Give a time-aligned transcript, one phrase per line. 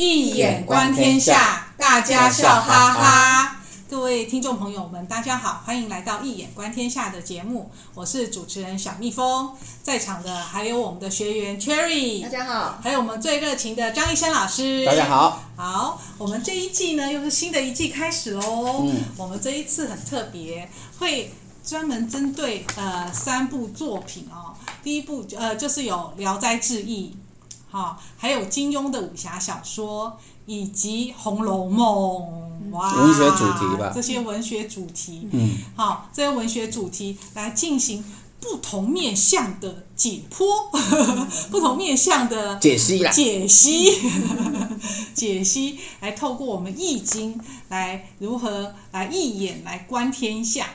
[0.00, 3.56] 易眼观天下，大家笑哈哈。
[3.90, 9.50] 各位听众朋友们，大家好，欢迎来到《一眼观天下》的节目，我是主持人小蜜蜂。
[9.82, 15.42] 在场的还有我们的学员 Cherry，大家好，还有我们最热情的张医生老师，大家好。
[15.56, 18.84] 好，我们这一季呢，又是新的一季开始喽。
[18.84, 20.70] 嗯，我们这一次很特别，
[21.00, 21.34] 会
[21.64, 24.54] 专门针对呃三部作品哦。
[24.80, 27.10] 第一部呃就是有《聊斋志异》。
[27.70, 38.02] 好，还有金庸的武侠小说，以及《红楼梦》哇，文学主题吧，这些文学主题，嗯，好，这些文学主题来进行
[38.40, 43.92] 不同面向的解剖，嗯、 不同面向的解析啦，解析，
[45.12, 50.70] 解析，来透过我们易经来如何来一眼来观天下。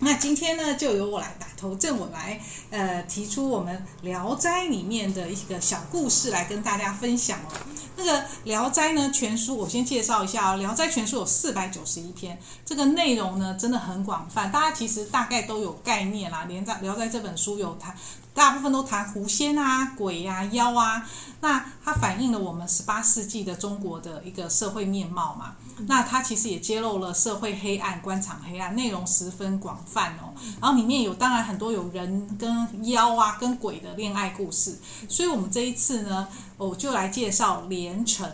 [0.00, 2.40] 那今天呢，就由我来打头正，我来
[2.70, 7.52] 呃提出我们《聊斋》里面的一个小故事来跟大家分享哦。
[7.96, 16.44] 那个《聊斋》呢，全书我先介绍一下哦，《聊斋》全书有四百九十一篇，这个内容呢真的很广泛，大家其实大概都有概念啦。
[16.46, 17.94] 连在《聊斋》这本书有谈。
[18.34, 21.04] 大部分都谈狐仙啊、鬼啊、妖啊，
[21.40, 25.56] 那它反映了我们十八世纪的中国的一个社会面貌嘛。
[25.88, 30.30] 那它其实也揭露了社会黑暗、官场黑暗，内容十分广泛哦。
[30.60, 34.76] 然后里面有当然很多有人跟妖啊、跟鬼的恋爱故事。
[35.08, 38.30] 所以我们这一次呢，我就来介绍连城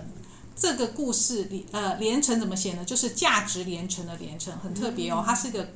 [0.54, 1.64] 这个故事里。
[1.70, 2.84] 呃，连城怎么写呢？
[2.84, 5.22] 就是价值连城的连城，很特别哦。
[5.24, 5.66] 它是个。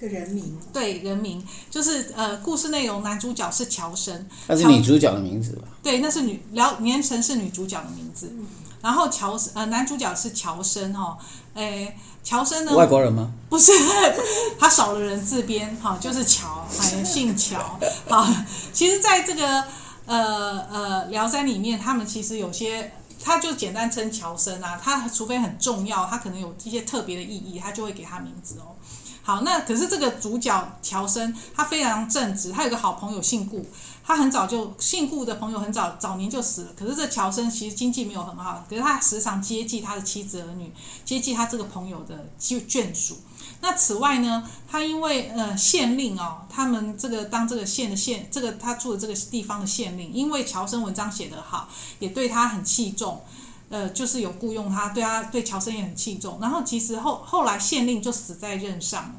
[0.00, 1.40] 个人名对人名
[1.70, 5.68] 就是呃，故事内容男主角是乔生，那是女主角的名字吧？
[5.80, 8.28] 对，那是女聊连城是女主角的名字。
[8.36, 8.44] 嗯、
[8.80, 11.16] 然后乔呃男主角是乔生哈，
[11.54, 12.72] 哎乔生呢？
[12.74, 13.30] 外国人吗？
[13.48, 13.72] 不是，
[14.58, 17.78] 他少了人字边哈，就是乔，还姓乔。
[18.08, 18.26] 好，
[18.72, 19.64] 其实在这个
[20.06, 22.92] 呃呃聊斋里面，他们其实有些
[23.22, 28.76] 他就简单称乔生啊，他除非很重要，他可能有一些特别的意义，他就会给他名字哦。
[29.24, 33.64] 好，那可是这个主角乔生，他非常正直，他有个好朋友姓顾，
[34.04, 36.72] 他很早就姓顾的朋友很早早年就死了。
[36.76, 40.72] 可是这乔生其实经济没有很好，可是他时常接济他的妻子儿女，
[41.04, 43.18] 接济他这个朋友的眷属。
[43.60, 51.68] 那此外呢，他因为呃县令哦，他们这个当这个县的县，这个他住的这个地方的县令，因为乔生文章写得好，
[52.00, 53.22] 也对他很器重。
[53.68, 56.38] 呃，就是有雇佣他，对他对乔生也很器重。
[56.42, 59.14] 然后其实后后来县令就死在任上了，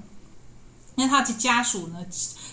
[0.96, 2.06] 因为他的家属呢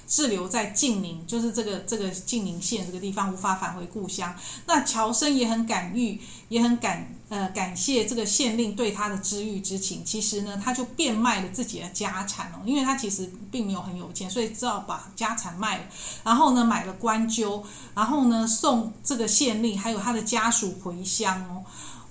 [0.07, 4.35] 滞留在晋宁，就是这个这个晋宁县这个地方，无法返回故乡。
[4.67, 10.05] 那乔生也很感遇，也很感呃感谢这个县令对他的知遇之情。
[10.05, 15.85] 其实呢，他就变卖了自己的家产哦，因为他其实并没有很有钱，所以只好把家产卖了，
[16.25, 17.65] 然后呢买了官鸠，
[17.95, 21.65] 然后呢送这个县令还有他的家属回乡哦。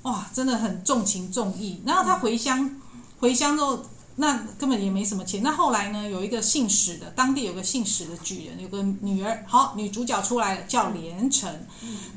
[0.03, 1.81] 哇，真的很重情重义。
[1.85, 2.79] 然后他回乡，
[3.19, 3.83] 回乡之后，
[4.19, 5.41] 那根本也没什么钱。
[5.41, 11.49] 那后来呢，有一个姓史的，当地有个姓史的举人，有个女儿，好，女主角出来了，叫连城。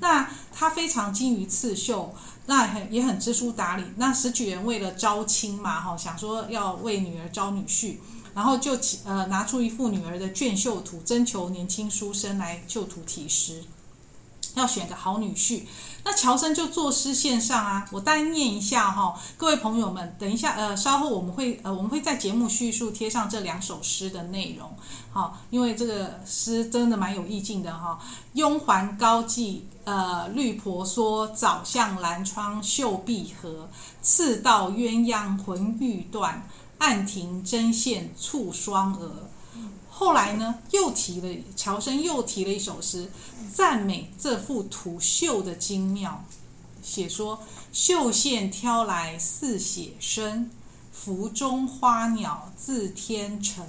[0.00, 2.12] 那她非常精于刺绣，
[2.46, 3.84] 那很也很知书达理。
[3.98, 7.98] 那史举人为了招亲嘛，哈，想说要为女儿招女婿，
[8.34, 13.62] 然后就呃拿出一幅女儿的绢绣图，征求年轻书生来就图题诗。
[14.54, 15.62] 要选个好女婿，
[16.04, 17.86] 那乔生就作诗献上啊。
[17.92, 24.68] 我单念一下哈、哦，各位朋友们，等一下呃，稍后我们会呃，我们会在节目叙述贴上这两首诗的内容。
[25.12, 27.98] 好、哦，因为这个诗真的蛮有意境的哈、哦。
[28.34, 33.68] 雍还高髻呃绿婆娑，早向蓝窗绣碧荷。
[34.00, 36.46] 刺道鸳鸯魂欲断，
[36.78, 39.28] 暗停针线蹙双蛾。
[39.94, 43.08] 后来呢，又提了乔生又提了一首诗，
[43.54, 46.24] 赞美这幅图绣的精妙，
[46.82, 47.40] 写说
[47.72, 50.50] 绣线挑来似写生，
[50.90, 53.64] 幅中花鸟自天成。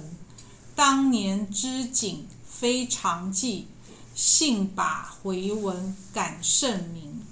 [0.74, 3.68] 当年织锦非常记，
[4.14, 7.22] 幸把回文感甚明。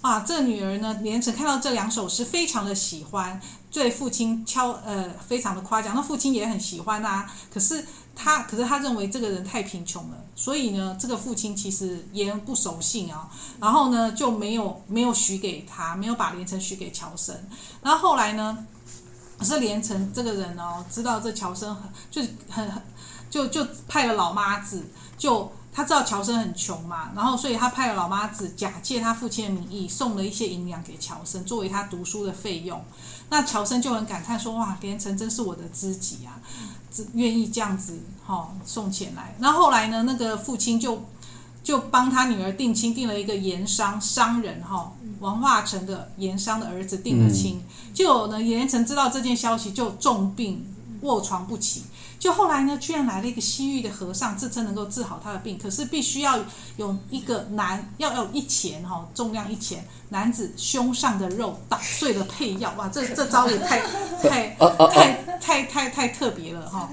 [0.00, 3.38] 啊，这女儿呢，连城看到这两首诗，非常的喜欢，
[3.70, 7.84] 对父亲敲呃非常的夸奖，那父亲也很喜欢啊，可是。
[8.20, 13.30] 他可是他认为这个人太贫穷了，所以呢，这个父亲其实言不守信啊，
[13.60, 17.32] 然后呢就没有没有许给他，没有把连城许给乔生。
[17.80, 18.66] 然后后来呢，
[19.38, 22.20] 可是连城这个人哦，知道这乔生很就
[22.50, 22.68] 很
[23.30, 24.82] 就就派了老妈子，
[25.16, 32.82] 就他知道乔生很穷嘛，然后所以他派了老妈子假借他父亲的名义送了一些银两给乔生，作为他读书的费用。
[33.30, 36.40] 那乔生就很感叹说：“哇，连城真是我的知己啊！”
[37.14, 40.02] 愿意这样子哈、哦、送钱来，那后来呢？
[40.04, 41.04] 那个父亲就
[41.62, 47.60] 就帮他女儿定亲，定了一个盐商商人哈王化成的盐商的儿子定了亲。
[47.92, 50.64] 结果呢，盐城知道这件消息，就重病
[51.02, 51.84] 卧床不起。
[52.18, 56.38] 就后来呢，居然来了一个西域的和尚，自称能够治好他的病，可是必须要
[56.76, 63.80] 有一个男，要有一钱哈，重量一钱，男子胸上的肉打碎了配药，哇，这 这招也太
[64.20, 64.56] 太
[64.90, 66.90] 太太太太特别了哈。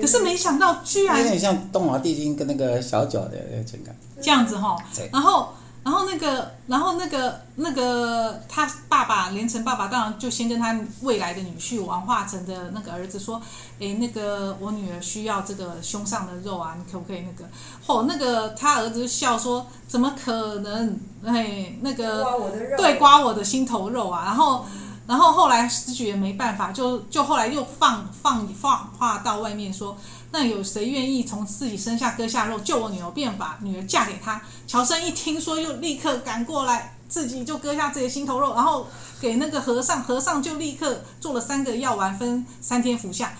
[0.00, 4.76] 可是没想到，居然有点像东华帝君跟那个小九的那个情感，这样子哈，
[5.12, 5.52] 然后。
[5.88, 13.40] 然后那个，然后那个，那个他爸爸连城爸爸当然就先跟他未来的女婿王化成的那个儿子说
[13.80, 17.48] ：“哎，那个我女儿需要这个胸上的肉啊，你可不可以那个？”
[17.88, 21.00] 哦，那个他儿子笑说：“怎么可能？
[21.24, 24.66] 哎，那个刮我的肉，对，刮我的心头肉啊！”然后，
[25.08, 29.96] 然后后来石举人没办法，就就后来又放放放话到外面说。
[30.30, 34.38] 那有谁愿意从自己身下割下肉救我女儿，便把女儿嫁给他？
[34.66, 38.86] 乔生一听说，又立刻赶过来，自己就割下自己的心头肉，然后
[39.18, 43.32] 给那个和尚，和尚就立刻做了三个药丸，分三天服下。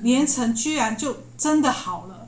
[0.00, 2.26] 连城居然就真的好了。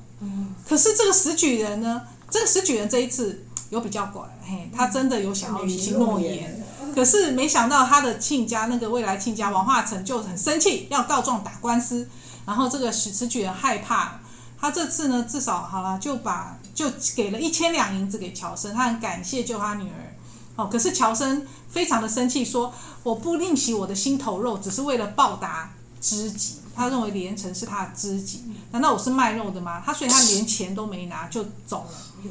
[0.69, 2.02] 可是这个石举人呢？
[2.30, 6.64] 这个石举人这一次有比较乖，嘿，他真的有想要履行诺言。
[6.94, 12.08] 可是没想到他的亲家，那个未来亲家王化成就很生气，要告状打官司。
[12.46, 14.20] 然后这个石石举人害怕，
[14.61, 20.14] 他这次呢至少好了，就把就给了一千两银子给乔生，他很感谢救他女儿。
[20.56, 25.70] 哦，可是乔生非常的生气，说我不吝惜我的心头肉，只是为了报答
[26.00, 26.56] 知己。
[26.75, 29.82] 他认为连城是他的知己，难道我是卖肉的吗？
[29.85, 32.31] 他所以他连钱都没拿就走了。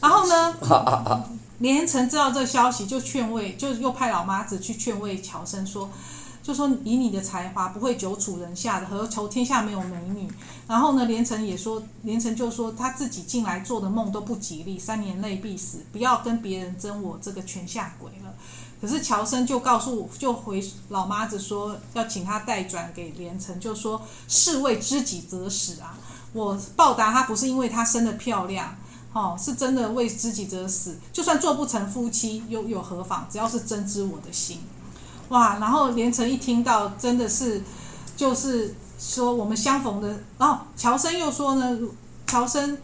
[0.00, 0.54] 然后呢，
[1.58, 5.90] 连城知道这消息，就劝慰，就又派老妈子去劝慰乔生说。
[6.40, 10.26] 就说以你的才华不会久处人下的，何愁天下没有美女？
[10.66, 18.32] 然后呢，连城也说，连城就说他自己近来做的梦都不吉利，三年内必死，不要跟别人争我这个泉下鬼了。
[18.80, 25.98] 可是乔生就告诉，就回老妈子说，要请他代转给连城，就说是为知己者死啊，
[26.32, 28.74] 我报答他不是因为他生得漂亮，
[29.18, 33.26] 哦，是真的为知己者死，就算做不成夫妻又又何妨？
[33.28, 34.60] 只要是真知我的心。
[35.30, 35.58] 哇！
[35.58, 37.64] 然后连城一听到，真的是，
[38.16, 40.20] 就是说我们相逢的。
[40.38, 41.76] 然后乔生又说呢，
[42.28, 42.78] 乔生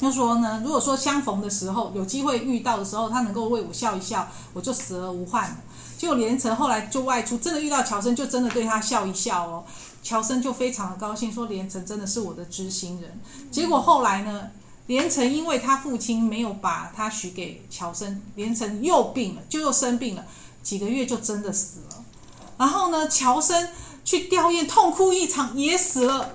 [0.00, 5.56] 又说呢，如果说相逢的时候有机会遇到的时候，他能够为我笑一笑，我就死而无憾。
[5.96, 9.64] 结果连城后来就外出，真的遇到乔生，就真的对他笑一笑哦。
[10.02, 13.20] 乔生就非常的高兴，说连城真的是我的知心人。
[13.50, 14.50] 结果后来呢，
[14.90, 20.26] 连城因为他父亲没有把他许给乔生，连城又病了，就又生病了。
[20.64, 22.04] 几个月就真的死了，
[22.58, 23.68] 然后呢，乔生
[24.04, 26.34] 去吊唁，痛哭一场，也死了，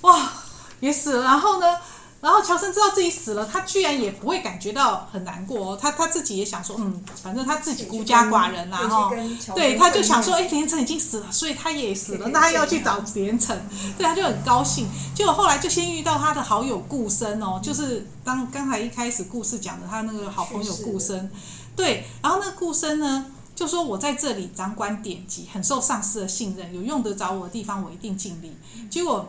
[0.00, 0.32] 哇，
[0.80, 1.22] 也死了。
[1.22, 1.76] 然后呢，
[2.20, 9.10] 然后乔森知道自己死了，他居然也不会感觉到很难过哦，他他自己也想说，嗯，反正他自己孤家寡人啦，哈，
[9.54, 13.56] 对，他就想说，哎，连城已经死了，所以他也死了，那他要去找连城，
[13.96, 14.88] 对，他就很高兴。
[15.14, 21.30] 结果后来就先遇到他的好友顾生哦，就是当刚才一开始故事讲的他那个好朋友顾生，
[21.76, 23.26] 对，然后那个顾生呢。
[23.54, 28.56] 就说我在这里掌管典籍，很受上司的信任，有用得着我的地方，我一定尽力。
[28.88, 29.28] 结果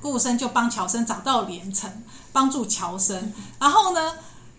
[0.00, 1.90] 顾生就帮乔生找到连城，
[2.32, 4.14] 帮助乔生，然后呢，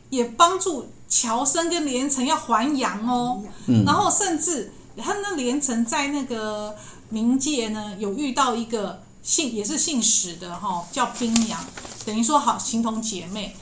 [0.09, 3.43] 也帮助乔生跟连城要还阳哦。
[3.85, 6.75] 然后甚至他那连城在那个
[7.11, 11.59] 冥界呢，有遇到一个姓也是姓史的哈，叫冰娘，
[12.05, 13.55] 等于说好形同姐妹。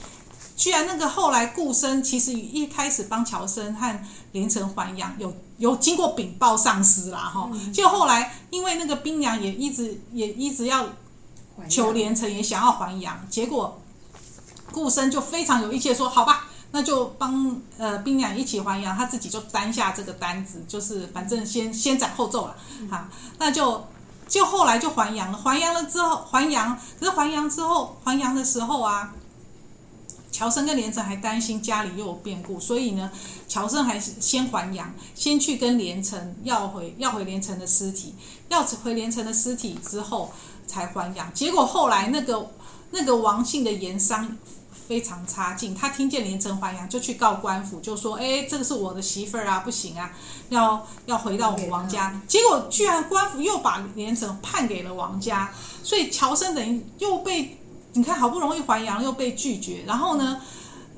[0.55, 10.85] 居然那个后来顾生其实一开始帮乔生和连城还阳，有有经过禀报上司啦哈，就后来因为那个冰娘也一直也一直要
[11.67, 13.81] 求连城也想要还阳，结果
[14.71, 22.55] 顾生就非常有意见说好吧，那就帮呃冰娘一起还阳，他自己就担下这个担子，就是反正先先斩后奏了。
[22.89, 23.87] 啊，那就
[24.27, 29.13] 就后来就还阳了，还阳了之后还阳，可是还阳之后还阳的时候啊。
[30.31, 33.11] 乔生跟连城还担心家里又有变故，所以呢，
[33.47, 38.13] 乔生还是先还阳，先去跟连城要回要回连城的尸体，
[38.47, 40.31] 要回连城的尸体之后
[40.69, 41.33] 才还阳。
[41.33, 42.51] 结果后来那个
[42.91, 44.37] 那个王姓的盐商
[44.87, 50.11] 非常差劲，他听见连城还阳，就去告官府，就说：“哎，这个是我的媳妇儿啊，不行啊，
[50.49, 55.51] 要要回到我们王家。”结果居然官府又把连城判给了王家，
[55.83, 57.55] 所以乔生等于又被。
[57.93, 60.39] 你看，好不容易还阳又被拒绝，然后呢，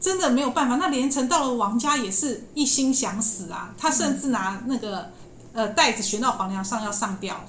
[0.01, 0.75] 真的没有办法。
[0.75, 5.09] 那连城到了王家也是一心想死啊，他甚至拿那个
[5.53, 7.39] 呃袋子悬到房梁上要上吊，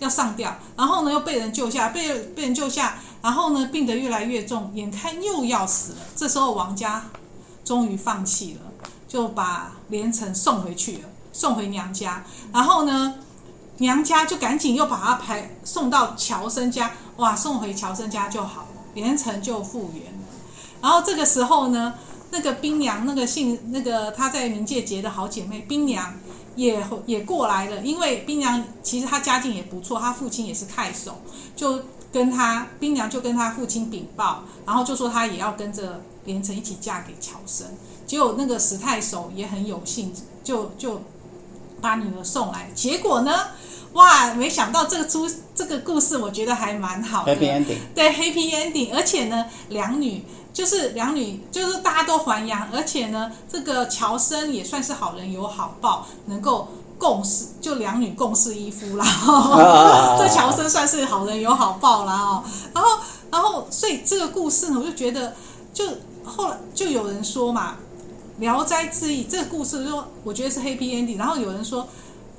[0.00, 5.98] 要上吊，然后呢又被人救下，被被人救下，然后呢，病得越来越重，眼看又要死了。
[6.14, 7.06] 这时候王家
[7.64, 8.60] 终于放弃了，
[9.08, 12.24] 就把连城送回去了，送回娘家。
[12.52, 13.14] 然后呢，
[13.78, 20.18] 娘家就赶紧又把他排送到乔生家，哇，送回乔生家就好了，连城就复原了。
[20.82, 21.94] 然后这个时候呢，
[22.30, 26.12] 那个冰娘，那个姓那个她在冥界结的好姐妹冰娘
[26.56, 31.20] 也也过来了，因为冰娘其实她家境也不错，她父亲也是太守，
[31.56, 31.80] 就
[32.12, 37.66] 跟她冰娘就跟她父亲禀报，然后就说她也要跟着连城一起嫁给乔生。
[38.06, 41.02] 结果那个史太守也很有兴致，就就
[41.80, 42.70] 把女儿送来。
[42.74, 43.32] 结果呢？
[43.94, 47.34] 哇，没想到这个出这个故事，我觉得还蛮好的。
[47.34, 47.78] Happy ending。
[47.94, 56.68] 对，Happy ending，而且呢，两女就是两女，就是大家都还阳，而且呢，这个乔生也算是好人有好报，能够
[56.98, 59.04] 共事，就两女共侍一夫啦。
[59.04, 62.44] 啊、这乔生算是好人有好报啦哦。
[62.74, 62.90] 然后，
[63.30, 65.34] 然后，所以这个故事呢，我就觉得，
[65.72, 65.86] 就
[66.24, 67.76] 后来就有人说嘛，
[68.40, 71.16] 《聊斋志异》这个故事，就说我觉得是 Happy ending。
[71.16, 71.86] 然后有人说。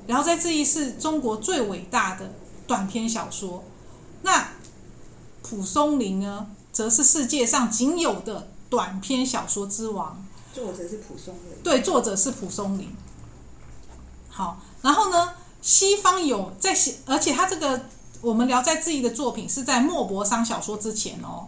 [0.07, 2.31] 《聊斋志异》是中国最伟大的
[2.67, 3.63] 短篇小说，
[4.23, 4.49] 那
[5.43, 10.25] 蒲松龄呢，则是世界上仅有的短篇小说之王。
[10.53, 11.61] 作者是蒲松龄。
[11.63, 12.95] 对，作者是蒲松龄。
[14.29, 17.81] 好，然后呢，西方有在写，而且他这个
[18.21, 21.47] 我们《聊斋志异》的作品是在莫泊桑小说之前哦，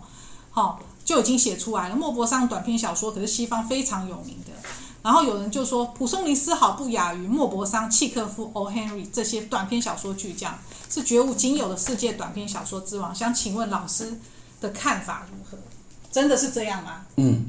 [0.52, 1.96] 好就已经写出来了。
[1.96, 4.52] 莫泊桑短篇小说可是西方非常有名的。
[5.04, 8.70] 然后有人就说，蒲松龄丝毫不亚于莫泊桑、契诃夫、O.
[8.70, 13.14] Henry 这些短篇小说巨匠，是绝无仅有的世界短篇小说之王。
[13.14, 14.12] 想请问老师
[14.62, 15.58] 的看法如何？
[16.12, 17.06] 真的是这样吗？
[17.18, 17.46] 嗯，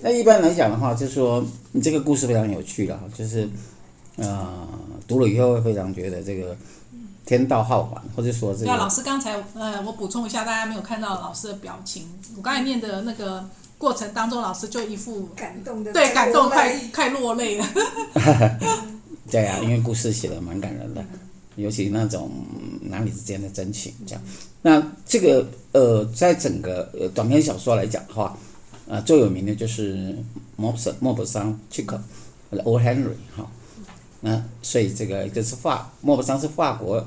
[0.00, 3.48] 那一般来讲的话，就是说你这个故事非常有趣了，就是
[4.16, 4.68] 呃，
[5.06, 6.56] 读了以后会非常觉得这个
[7.24, 8.66] 天道好还，或者说这个。
[8.66, 13.44] 那，老师刚才呃，我补充一下，大家没有看到老师的表情，我刚才念的那个。
[13.78, 17.66] 过程当中，老师就一副感动的，对，感动快快落泪了。
[19.28, 21.04] 对啊，因为故事写的蛮感人的，
[21.56, 22.30] 尤其那种
[22.82, 24.22] 男女之间的真情，这样。
[24.62, 28.24] 那这个呃，在整个呃短篇小说来讲的话，
[28.86, 30.16] 啊、呃，最有名的就是
[30.56, 31.98] 莫泊莫泊桑、契诃
[32.50, 32.78] 或者 O.
[32.80, 33.48] Henry 哈。
[34.20, 37.06] 那所以这个就是法莫泊桑是法国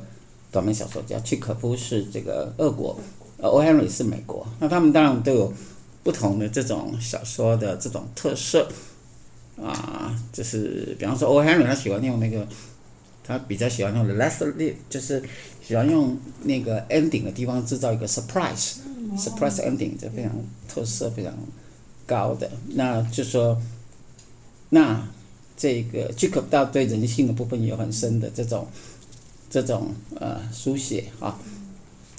[0.52, 3.00] 短篇小说家，契诃夫是这个俄国，
[3.38, 3.62] 呃，O.
[3.62, 4.46] Henry 是美国。
[4.60, 5.54] 那他们当然都有。
[6.06, 8.70] 不同的这种小说的这种特色
[9.60, 11.44] 啊，就是比方说，O.
[11.44, 12.48] Henry 他喜欢用那个，
[13.26, 15.24] 他比较喜欢用 last lead，就是
[15.66, 20.32] 喜欢用那个 ending 的地方制造一个 surprise，surprise ending，这非常
[20.68, 21.34] 特色非常
[22.06, 22.50] 高的。
[22.76, 23.62] 那就说，
[24.70, 25.08] 那
[25.58, 28.68] 这个契诃夫对人性的部分也有很深的这种
[29.50, 31.40] 这种呃书写啊，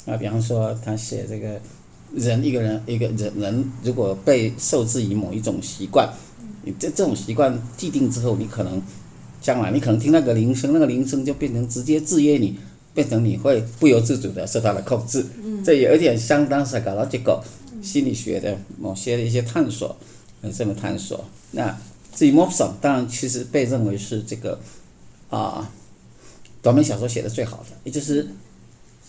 [0.06, 1.60] 啊，比方说他写这个。
[2.14, 6.08] 人一个人一个人人如果被受制于某一种习惯，
[6.62, 8.80] 你这这种习惯既定之后，你可能
[9.46, 12.58] 将来你可能听那个铃声，那个铃声就变成直接制约你，
[12.92, 15.24] 变成你会不由自主的受它的控制。
[15.40, 17.40] 嗯，这有一点相当是搞到这个
[17.80, 19.96] 心理学的某些的一些探索，
[20.42, 21.24] 很深的探索。
[21.52, 21.78] 那
[22.12, 24.58] 至于 Mobson，，当然其实被认为是这个
[25.30, 25.70] 啊
[26.60, 28.26] 短篇小说写的最好的，也就是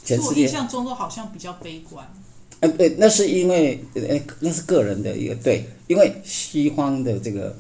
[0.06, 0.30] 全世界。
[0.30, 2.08] 我印象中都好像比较悲观。
[2.60, 7.56] 哎，对，那是因为，哎，那是个人的一个对，因为西方的这个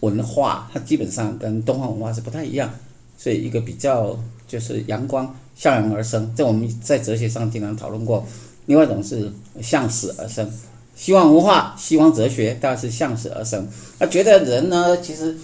[0.00, 2.72] 文化，它基本上跟东方文化是不太一样，
[3.16, 8.26] 所以一个比较就是阳光向阳而生，这我们在哲学上经常讨论过。
[8.66, 10.46] 另外一种是向死而生，
[10.94, 13.66] 希望文化、希望哲学当然是向死而生。
[13.98, 15.36] 他觉得人呢，其实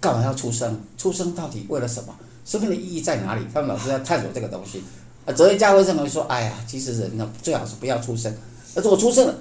[0.00, 0.80] 干嘛要出生？
[0.96, 2.14] 出生到底为了什么？
[2.44, 3.42] 生命的意义在哪里？
[3.52, 4.82] 他们老是在探索这个东西。
[5.26, 8.32] 啊，哲学家会认为说，哎呀，其实人呢最好是不要出生，
[8.74, 9.34] 而如果出生了，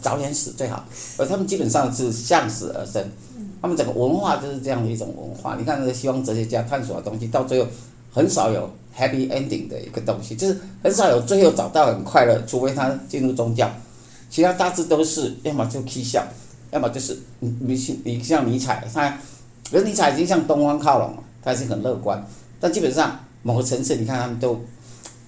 [0.00, 0.84] 早点死最好。
[1.16, 3.02] 而他们基本上是向死而生，
[3.60, 5.56] 他们整个文化就是这样的一种文化。
[5.56, 7.68] 你看那个西方哲学家探索的东西，到最后
[8.12, 13.70] 很少有 happy ending 的一个东西，就是很少有最后找到很快乐，除非他进入宗教，
[14.30, 16.26] 其他大致都是要么就起笑，
[16.70, 19.18] 要么就是你你像尼采，他，
[19.70, 22.26] 可是尼采已经向东方靠拢了，他是很乐观，
[22.58, 24.60] 但基本上某个层次，你看他们都。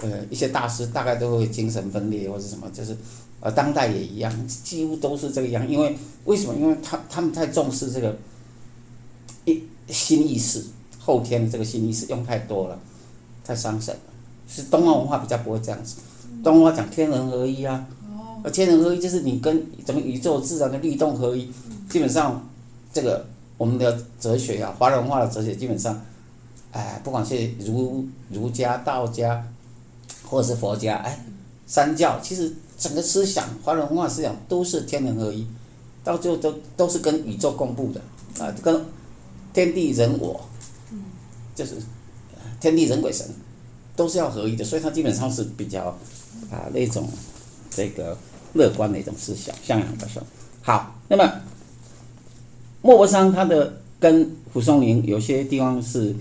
[0.04, 2.96] 呃，一些大师大概都会精神分裂或者什么，就是，
[3.42, 5.68] 呃，当代也一样，几乎都是这个样。
[5.68, 6.54] 因为为什么？
[6.54, 8.16] 因为他他们太重视这个
[9.44, 10.64] 一新意识，
[10.98, 12.78] 后天的这个新意识用太多了，
[13.44, 14.00] 太伤神了。
[14.48, 15.96] 是东方文化比较不会这样子，
[16.42, 17.86] 东方文化讲天人合一啊，
[18.44, 21.50] 而天人合一就是你跟整个宇宙自然的律动合一。
[21.90, 22.48] 基本上，
[22.92, 23.26] 这个
[23.58, 26.00] 我们的哲学啊，华人文化的哲学基本上，
[26.70, 29.44] 哎，不管是儒儒家、道家。
[30.24, 31.22] 或者是佛家，哎，
[31.66, 32.50] 三教其实
[32.82, 35.46] 整个思想，华人文化思想都是天人合一，
[36.02, 38.00] 到最后都都是跟宇宙共布的
[38.44, 38.84] 啊，跟
[39.54, 40.40] 天地人我，
[41.54, 41.76] 就是
[42.60, 43.24] 天地人鬼神
[43.94, 45.96] 都是要合一的，所以它基本上是比较
[46.50, 47.08] 啊那种
[47.70, 48.18] 这个
[48.54, 50.26] 乐观的一种思想，向阳的时候。
[50.60, 51.40] 好，那么
[52.80, 56.12] 莫泊桑他的跟蒲松龄有些地方是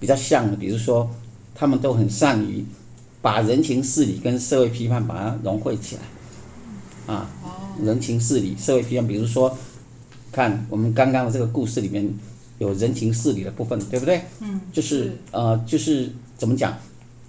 [0.00, 1.08] 比较像的，比如说
[1.54, 2.66] 他们都很善于。
[3.20, 7.28] 把人情事理跟社会批判把它融汇起来，啊，
[7.82, 9.56] 人情事理、社会批判，比如说，
[10.30, 12.08] 看我们刚刚的这个故事里面
[12.58, 14.22] 有人情事理的部分，对不对？
[14.40, 16.76] 嗯，就是呃，就是怎么讲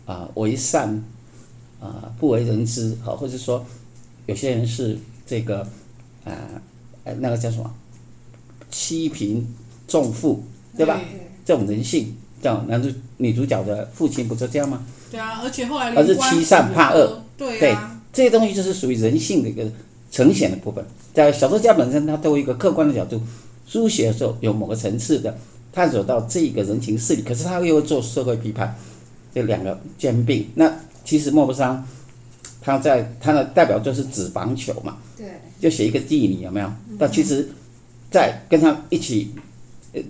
[0.06, 1.04] 啊，为善
[1.80, 3.66] 啊，不为人知，好，或者说
[4.28, 5.62] 有些人是这个
[6.24, 6.32] 啊，
[7.04, 7.74] 哎，那个叫什么，
[8.70, 9.48] 欺贫
[9.88, 10.44] 重富，
[10.78, 11.02] 对吧？
[11.44, 14.86] 这种人性，这样男主女主角的父亲不就这样吗？
[15.10, 17.78] 对啊，而且后来而是欺善怕恶，对啊，对，
[18.14, 19.66] 这些东西就是属于人性的一个
[20.12, 20.86] 呈现的部分。
[21.14, 23.22] 在小说家本身，他都有一个客观的角度
[23.68, 25.36] 书写的时候，有某个层次的
[25.74, 28.76] 探索到这个人情世理，可是他又会做社会批判，
[29.34, 30.48] 这两个兼并。
[30.54, 30.72] 那
[31.04, 31.84] 其实莫泊桑
[32.62, 35.26] 他在他的代表作是《纸房球》嘛，对，
[35.60, 36.72] 就写一个妓女有没有？
[37.00, 37.50] 但其实，
[38.12, 39.34] 在跟他一起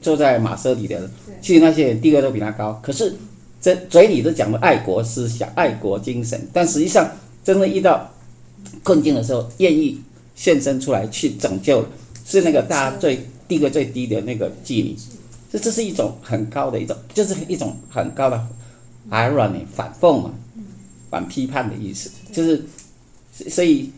[0.01, 1.09] 坐在马车里的，
[1.41, 3.15] 其实那些人地位都比他高，可是。
[3.61, 7.09] 这嘴里都讲的爱国思想、爱国精神，但实际上
[7.43, 8.09] 真的遇到
[8.83, 9.99] 困境的时候，愿意
[10.35, 11.85] 献身出来去拯救，
[12.25, 14.95] 是那个大家最地位最低的那个妓女。
[15.51, 18.47] 这这是一种很高的一种，就是一种很高的
[19.09, 20.31] irony 反讽嘛，
[21.09, 22.63] 反批判的意思，就是
[23.49, 23.89] 所以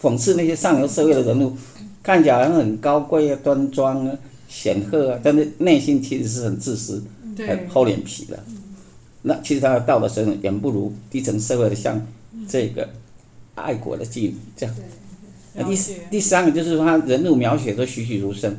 [0.00, 1.56] 讽刺那些上流社会的人物，
[2.02, 4.14] 看起来好像很高贵啊、端庄啊、
[4.46, 7.02] 显赫啊，但是内心其实是很自私、
[7.38, 8.38] 很厚脸皮的。
[9.26, 12.06] 那其实他的道德水准远不如低层社会的像
[12.46, 12.86] 这个
[13.54, 14.74] 爱国的妓女这样。
[15.54, 15.74] 那第
[16.10, 18.54] 第三个就是说他人物描写都栩栩如生，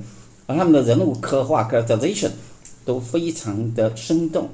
[0.48, 2.32] 而他们的人物刻画 characterization
[2.84, 4.50] 都非常的生动，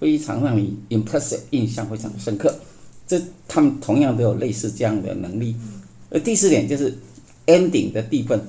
[0.00, 2.58] 非常让你 impressive 印象非常深刻。
[3.06, 5.54] 这他们同样都有类似这样的能力。
[6.10, 6.98] 而第四点就是
[7.46, 8.40] ending 的地方，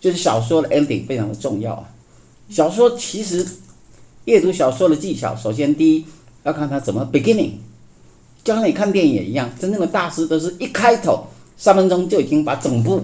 [0.00, 1.90] 就是小说的 ending 非常的重要啊。
[2.48, 3.46] 小说其实
[4.24, 6.06] 阅读小说的技巧，首先第一。
[6.44, 7.52] 要看他怎么 beginning，
[8.44, 11.26] 就像你看电影也一样，真正的大师都是一开头
[11.56, 13.02] 三分钟就已经把整部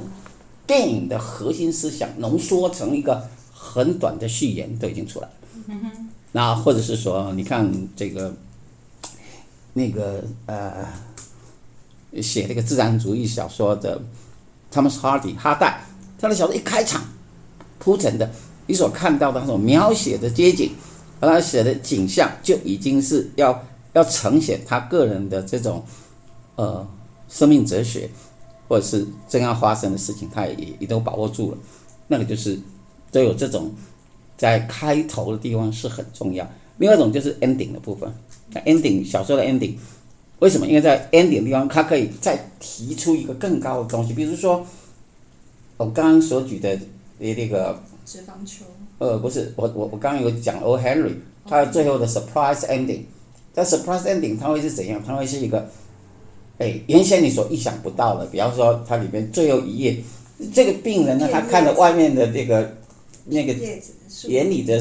[0.67, 5.33] 电影的核心思想浓缩成一个很短的序言都已经出来了。
[6.33, 8.33] 那或者是说，你看这个
[9.73, 10.87] 那个呃，
[12.23, 14.01] 写那个自然主义小说的
[14.71, 15.83] Thomas Hardy 哈代，
[16.19, 17.03] 他的小说一开场
[17.79, 18.31] 铺陈的，
[18.67, 20.73] 你所看到的那种描写的街景。
[21.21, 25.85] 而他写的景象就已经是要要呈现他个人的这种，
[26.57, 26.87] 呃，
[27.29, 28.09] 生命哲学，
[28.67, 31.59] 或者是正要发生的事情，他也也都把握住了。
[32.09, 32.59] 那个就是
[33.13, 33.73] 都有这种
[34.37, 36.49] 在开头的地方是很重要。
[36.79, 38.11] 另外一种就是 ending 的部分。
[38.65, 39.75] ending 小说的 ending
[40.39, 40.67] 为什么？
[40.67, 44.15] 因为在 ending 的地方，它可以再提出一个更高的东西。
[44.15, 44.67] 比如说
[45.77, 46.79] 我刚刚所举的
[47.19, 48.65] 那个脂肪球。
[49.01, 50.79] 呃，不是，我我我刚刚有讲 O.
[50.79, 51.15] Henry，
[51.49, 53.01] 他最后的 surprise ending，
[53.51, 55.03] 在 surprise ending，它会是怎样？
[55.07, 55.67] 它会是一个，
[56.59, 58.27] 哎，原先你所意想不到的。
[58.27, 59.97] 比方说，它里面最后一页，
[60.53, 62.77] 这个病人呢，他看着外面的这个
[63.25, 63.55] 那个
[64.25, 64.79] 眼里的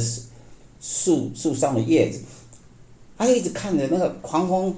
[0.81, 2.19] 树树上的叶子，
[3.17, 4.75] 他就一直看着那个狂风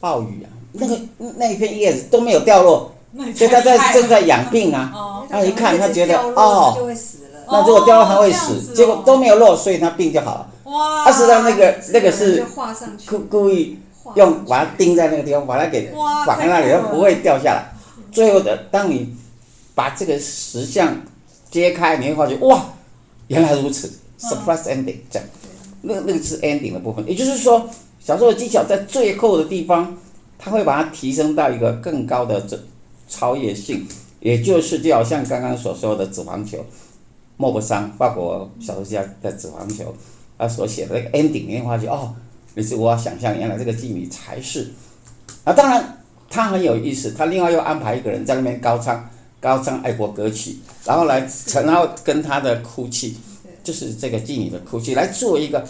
[0.00, 0.98] 暴雨啊，那个
[1.36, 2.90] 那一片叶子都没有掉落，
[3.34, 5.26] 所以他在正在养病啊。
[5.28, 6.74] 他一看，他觉得哦。
[7.50, 10.50] 那如果掉到它会死，结果都没有落，所以他病就好了。
[10.64, 11.04] 哇！
[11.04, 12.44] 他实际上那个那个是
[13.06, 13.78] 故故意
[14.16, 15.90] 用把它钉在那个地方，把它给
[16.26, 17.72] 绑在那里，它不会掉下来。
[18.12, 19.14] 最后的，当你
[19.74, 20.94] 把这个石像
[21.50, 22.64] 揭开，你会发觉哇，
[23.28, 25.28] 原来如此，surprise ending 这样。
[25.80, 27.68] 那那个是 ending 的部分，也就是说，
[28.00, 29.96] 小说的技巧在最后的地方，
[30.38, 32.58] 它会把它提升到一个更高的这
[33.08, 33.86] 超越性，
[34.20, 36.58] 也就是就好像刚刚所说的纸房球。
[37.40, 39.84] 莫泊桑，法国小说家的《纸房球》，
[40.36, 42.12] 他所写的那个 ending，你会发觉哦，
[42.54, 44.72] 你是无法想象，原来这个妓女才是。
[45.44, 49.08] 啊，当然他很有意思，他另外又安排一个人在那边高唱
[49.40, 51.24] 高唱爱国歌曲，然后来，
[51.64, 53.16] 然后跟他的哭泣，
[53.62, 55.64] 就是这个妓女的哭泣，来做一个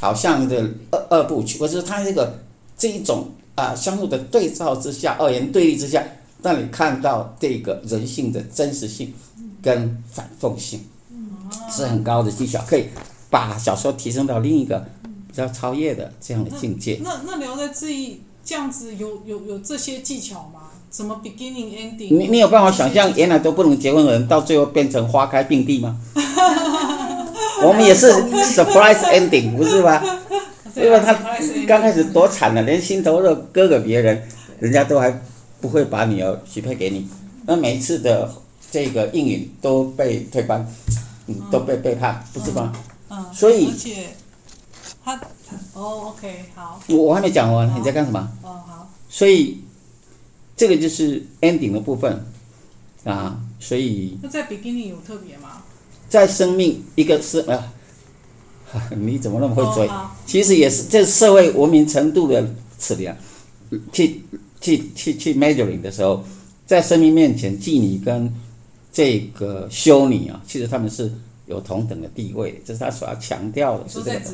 [0.00, 2.36] 好像的二二部曲，或者是他这个
[2.76, 6.02] 这一种啊相互的对照之下，二元对立之下，
[6.42, 9.14] 让你看到这个人性的真实性。
[9.62, 10.84] 跟反讽性
[11.70, 12.86] 是很高的技巧，可以
[13.28, 14.78] 把小说提升到另一个
[15.28, 17.00] 比较超越的这样的境界。
[17.02, 20.60] 那那，聊在这一这样子有有有这些技巧吗？
[20.90, 22.16] 什么 beginning ending？
[22.16, 25.96] 你你有办法想象原来都不能结婚的人，到最后变成花开并蒂吗？
[27.62, 30.02] 我们也是 surprise ending，不是吗？
[30.74, 31.12] 因为他
[31.66, 34.22] 刚开始多惨了，连心头肉割给别人，
[34.58, 35.20] 人家都还
[35.60, 37.06] 不会把女儿许配给你。
[37.46, 38.32] 那每一次的
[38.70, 40.66] 这个应允都被推翻，
[41.26, 42.72] 嗯，都被背叛，不是吗？
[43.08, 44.08] 嗯，所以而且
[45.04, 45.16] 他
[45.74, 48.20] 哦，OK，好，我我还没讲完，你在干什么？
[48.42, 49.60] 哦，好，所以
[50.56, 52.24] 这个就是 ending 的部分
[53.04, 55.62] 啊，所以那在 beginning 有特别吗？
[56.08, 57.72] 在生命一个是啊，
[58.96, 59.88] 你怎么那么会追？
[59.88, 63.16] 哦、其实也是这社会文明程度的测量，
[63.92, 64.22] 去
[64.60, 66.22] 去去去 measuring 的时候，
[66.66, 68.32] 在生命面前，妓女跟
[68.92, 71.12] 这个修女啊，其实他们是
[71.46, 73.88] 有同等的地位，这是他所要强调的。
[73.88, 74.20] 是这个。
[74.20, 74.26] 在。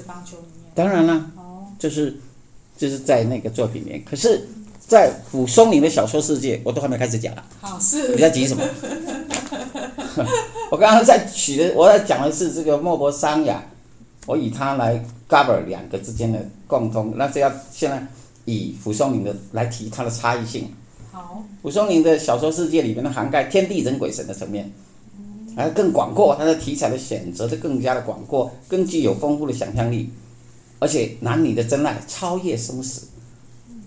[0.75, 2.15] 当然了，哦，就是
[2.77, 4.47] 就是在那个作品里面，可是，
[4.79, 7.45] 在蒲松龄的小说世界，我都还没开始讲了。
[7.61, 8.15] 好，是。
[8.15, 8.63] 你在急什么？
[10.71, 13.65] 我刚刚在取的，我在讲的是这个莫泊桑呀，
[14.27, 18.07] 我以他来 cover 两个之间的共通，那是要现在
[18.45, 20.71] 以蒲松龄的来提它的差异性。
[21.17, 24.71] 好，蒲松龄的小说世界里面的涵盖天地人鬼神的层面，
[25.57, 30.11] 而更广阔，它的题材的选择的更加的广阔，更具有丰富的想象力，
[30.79, 33.07] 而且男女的真爱超越生死，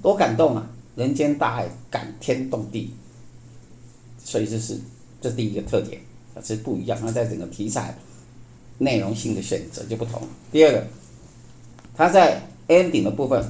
[0.02, 0.68] 多感动啊！
[0.96, 2.96] 人间大爱，感天动地，
[4.18, 4.80] 所以这是
[5.22, 6.02] 这第一个特点。
[6.44, 7.96] 是不一样，那在整个题材、
[8.80, 10.20] 内容性的选择就不同。
[10.52, 10.84] 第二个，
[11.94, 13.46] 他在 ending 的部分，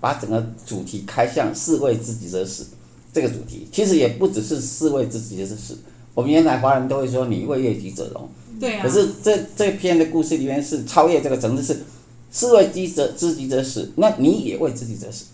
[0.00, 2.66] 把整个主题开向“士为知己者死”
[3.14, 5.78] 这个主题，其实也不只是“士为知己者死”。
[6.14, 8.28] 我们原来华人都会说“你为悦己者容”，
[8.60, 8.82] 对啊。
[8.82, 11.80] 可是这这篇的故事里面是超越这个层次，是
[12.32, 15.26] “士为知者知己者死”，那你也为知己者死。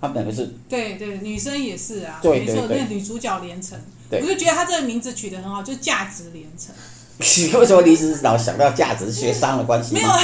[0.00, 0.48] 他们两个是。
[0.68, 3.78] 对对，女生也是啊，对对对，没错，那个女主角连城。
[4.12, 6.74] 我就觉得她这个名字取得很好，就价值连城。
[7.60, 9.94] 为什么你是老想到价值学商的关系？
[9.94, 10.18] 没有啊，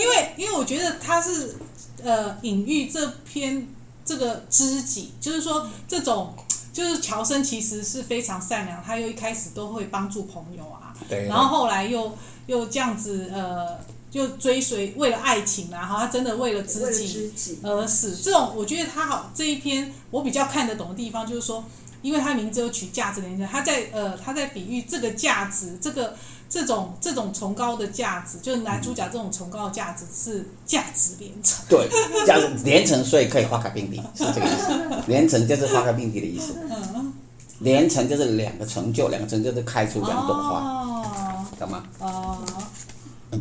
[0.00, 1.54] 因为因为我觉得他是
[2.02, 3.66] 呃隐喻这篇
[4.08, 6.34] 这个知己，就是说这种
[6.72, 12.16] 就是乔生其实是非常善良，他又一开始都会帮助朋友啊，对，然后后来又
[12.46, 13.78] 又这样子呃
[14.10, 18.16] 就追随为了爱情啊，哈，他真的为了知己而死。
[18.16, 21.62] 这种我觉得他好这一篇我比较看得懂的地方就是说。
[22.00, 26.16] 因为他名字有取价值连城，他在呃他在比喻这个价值，这个
[26.48, 31.64] 这种这种崇高的价值，就是男主角这种崇高的价值是价值连城。
[31.68, 31.88] 对，
[32.26, 35.02] 价值连城，所以可以花开并蒂，是这个意思。
[35.06, 36.54] 连城就是花开并蒂的意思。
[36.70, 37.12] 嗯。
[37.60, 41.84] 连城就是两个成就，两个成就就是开出两朵花，哦、懂吗？
[41.98, 42.38] 哦。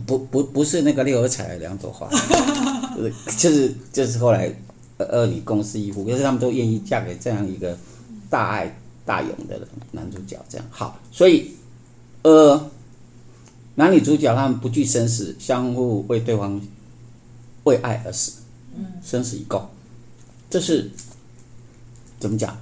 [0.06, 2.10] 不不不是那个六合彩的两朵花，
[2.98, 4.52] 就是就是就是后来
[4.98, 7.78] 二女共侍一夫，就是他们都愿意嫁给这样一个。
[8.30, 9.58] 大爱大勇的
[9.94, 11.56] 男主角，这样好，所以，
[12.24, 12.70] 呃，
[13.78, 16.60] 男女主角他们不惧生死，相互为对方
[17.66, 18.42] 为爱而死，
[19.04, 19.64] 生死与共，
[20.50, 20.90] 这是
[22.20, 22.58] 怎么讲？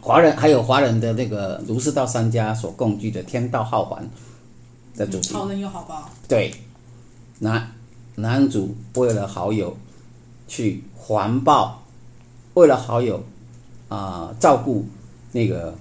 [0.00, 4.08] 华人还有华人的那个儒释道三家所共聚的天道好还
[4.94, 5.34] 的主题。
[5.34, 6.08] 好人有好报。
[6.28, 6.54] 对，
[7.40, 7.72] 男
[8.14, 9.76] 男主为了好友
[10.46, 11.82] 去环抱，
[12.54, 13.22] 为了好友。
[13.88, 14.86] 啊、呃，照顾
[15.32, 15.76] 那个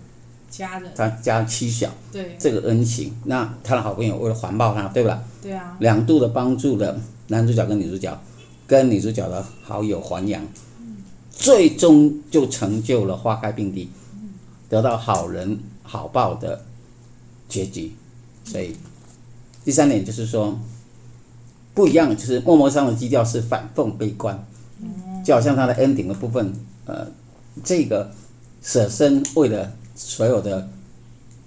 [0.52, 5.24] 家人，他家妻小，对这个恩情，那他的好朋友为了环抱他，对吧？
[5.42, 8.22] 对啊，两度的帮助了男主角跟女主角，
[8.68, 10.46] 跟女主角的好友还阳，
[10.80, 10.98] 嗯、
[11.32, 14.30] 最终就成就了花开并蒂，嗯、
[14.70, 16.64] 得到好人好报的
[17.48, 17.94] 结局。
[18.44, 18.76] 所以、嗯、
[19.64, 20.60] 第三点就是说，
[21.74, 24.46] 不一样，就是默默上的基调是反讽悲观，
[24.82, 26.54] 嗯、就好像他的 ending 的部分，
[26.86, 27.08] 呃。
[27.66, 28.10] 这个
[28.64, 30.70] 舍身为了所有的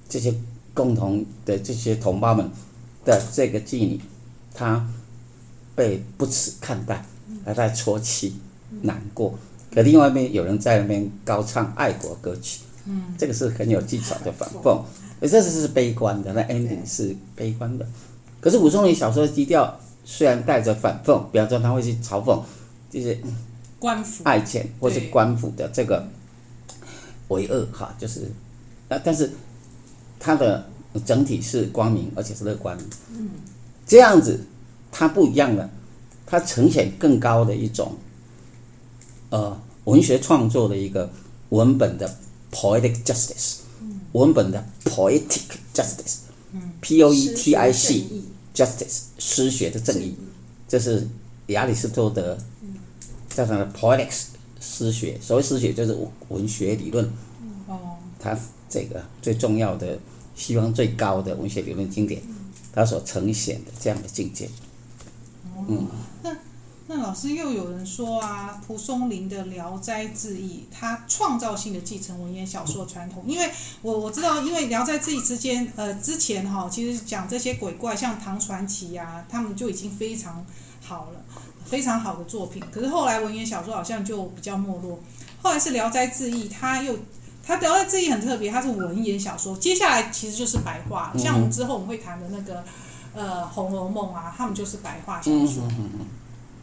[0.09, 0.33] 这些
[0.73, 2.49] 共同的这些同胞们
[3.05, 4.01] 的这个妓女，
[4.55, 4.89] 她
[5.75, 7.05] 被不耻看待，
[7.45, 8.35] 还在啜泣
[8.83, 9.35] 难过。
[9.73, 14.81] 可另外一边有人在那边高唱爱国歌曲，嗯，这个是很有技巧的反讽。
[15.21, 17.87] 而这是是悲观的，那 ending 是悲观的。
[18.41, 22.41] 可是武松林小说的基调虽然带着反讽，比方说他会去嘲讽
[22.91, 23.19] 这些。
[23.77, 26.09] 官府爱钱，或是官府的这个
[27.29, 28.33] 为恶哈，就是，
[28.95, 29.31] 啊，但是
[30.21, 30.67] 它的
[31.05, 32.79] 整体是光明，而且是乐观。
[33.11, 33.31] 嗯，
[33.87, 34.41] 这样子
[34.93, 35.69] 它不一样了，
[36.25, 37.97] 它呈现更高的一种
[39.31, 41.11] 呃文学创作的一个
[41.49, 42.17] 文本的
[42.53, 43.57] poetic justice，
[44.13, 45.43] 文本的 poetic
[45.75, 48.05] justice，p o e t i c
[48.55, 50.15] justice 诗学的正义，
[50.69, 51.07] 这是
[51.49, 52.39] 亚里士多德。
[53.35, 54.27] 叫什么？poetics
[54.61, 57.11] 诗学，所谓诗学就是文学理论
[58.21, 58.39] 他
[58.75, 59.97] 这个最重要的
[60.35, 62.21] 西方最高的文学理论经典，
[62.73, 64.51] 它所呈现的这样的境界。
[65.69, 65.87] 嗯，
[66.25, 66.37] 那
[66.89, 73.23] 那老师又有人说啊，蒲松龄的《聊斋志异》，他创造性的继承文言小说传统。
[73.29, 73.49] 因为
[73.81, 80.45] 我我知道，因为《聊斋志异》之间，呃，之前哈，其实讲这些鬼怪，像唐传奇啊，他们就已经非常
[80.83, 81.25] 好了，
[81.65, 82.61] 非常好的作品。
[82.73, 84.99] 可是后来文言小说好像就比较没落。
[85.41, 86.99] 后来是《聊斋志异》，他又
[87.47, 89.57] 他《聊斋志异》很特别，它是文言小说。
[89.57, 92.65] 接下来其实就是白话，像我们之后我们会谈的那个
[93.15, 95.63] 呃《红楼梦》啊，他们就是白话小说。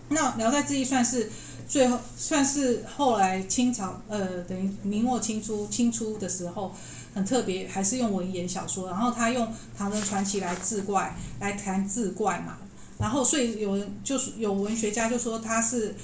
[0.10, 1.32] 那《聊斋志异》算是
[1.67, 6.74] 最后，算是后来清朝，呃，等于明末清初，清初的时候
[7.13, 8.89] 很特别，还是用文言小说。
[8.89, 12.58] 然后他用唐人传奇来志怪，来谈志怪嘛。
[12.98, 15.96] 然后所以有人就是有文学家就说他是，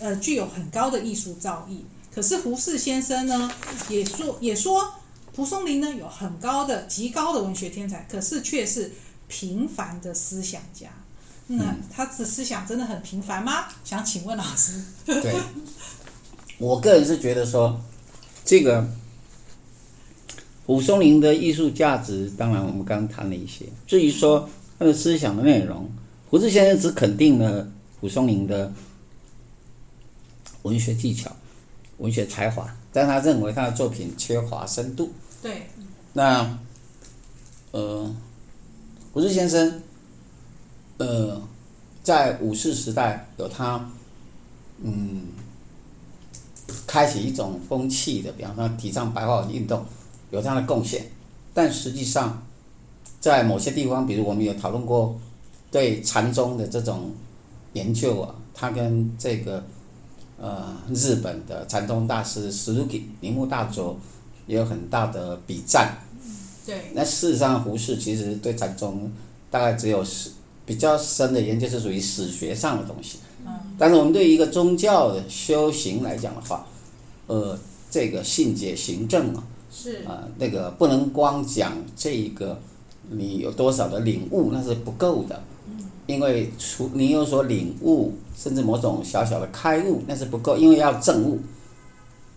[0.00, 1.82] 呃，具有很高的艺术造诣。
[2.14, 3.50] 可是胡适先生呢，
[3.88, 4.92] 也说也说
[5.34, 8.92] 蒲松龄呢有很高的极高的文学天才，可是却是
[9.28, 10.88] 平凡的思想家。
[11.46, 13.64] 那他的思想真的很平凡吗？
[13.84, 14.82] 想请问老师。
[15.04, 15.34] 对，
[16.58, 17.80] 我个人是觉得说，
[18.44, 18.86] 这个
[20.64, 23.66] 蒲松龄的艺术价值，当然我们刚刚谈了一些。
[23.86, 24.48] 至于说
[24.78, 25.90] 他的思想的内容，
[26.30, 27.68] 胡适先生只肯定了
[28.00, 28.72] 蒲松龄的
[30.62, 31.34] 文学技巧、
[32.02, 35.10] 文学才华，但他认为他的作品缺乏深度。
[35.40, 35.62] 对。
[36.12, 36.58] 那，
[37.70, 38.14] 呃，
[39.12, 39.80] 胡适先生。
[40.98, 41.40] 呃，
[42.04, 43.90] 在五四时代有他，
[44.82, 45.22] 嗯，
[46.86, 49.84] 开启一种风气的，比方说提倡白话文运动，
[50.30, 51.04] 有他的贡献。
[51.54, 52.40] 但实际上，
[53.20, 55.18] 在某些地方，比如我们有讨论过
[55.72, 57.10] 对禅宗的这种
[57.72, 59.64] 研究啊，他跟这个
[60.42, 63.96] 呃日本的禅宗大师石如给铃木大佐
[64.46, 65.96] 也有很大的比战。
[66.66, 66.90] 对。
[66.92, 69.10] 那事实上，胡适其实对禅宗
[69.50, 70.32] 大概只有史。
[70.64, 73.18] 比较深的研究是属于史学上的东西，
[73.76, 76.64] 但是我们对于一个宗教的修行来讲的话，
[77.26, 77.58] 呃，
[77.90, 82.60] 这个信解行证啊，是啊，那个不能光讲这个
[83.10, 85.42] 你有多少的领悟，那是不够的，
[86.06, 91.38] 因为除你有所领悟，甚至某种小小的开悟，那是不够，因为要证悟，